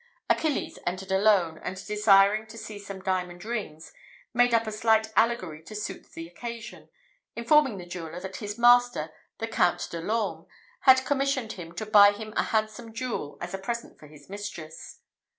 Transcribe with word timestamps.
Achilles 0.31 0.79
entered 0.87 1.11
alone, 1.11 1.59
and 1.59 1.85
desiring 1.85 2.47
to 2.47 2.57
see 2.57 2.79
some 2.79 3.01
diamond 3.03 3.45
rings, 3.45 3.93
made 4.33 4.51
up 4.51 4.65
a 4.65 4.71
slight 4.71 5.13
allegory 5.15 5.61
to 5.61 5.75
suit 5.75 6.13
the 6.13 6.27
occasion, 6.27 6.89
informing 7.35 7.77
the 7.77 7.85
jeweller 7.85 8.19
that 8.19 8.37
his 8.37 8.57
master, 8.57 9.11
the 9.37 9.47
Count 9.47 9.87
de 9.91 10.01
l'Orme, 10.01 10.47
had 10.85 11.05
commissioned 11.05 11.53
him 11.53 11.71
to 11.73 11.85
buy 11.85 12.13
him 12.13 12.33
a 12.35 12.45
handsome 12.45 12.93
jewel, 12.95 13.37
as 13.41 13.53
a 13.53 13.59
present 13.59 13.99
for 13.99 14.07
his 14.07 14.27
mistress. 14.27 15.01